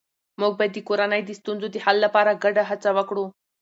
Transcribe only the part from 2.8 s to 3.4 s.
وکړو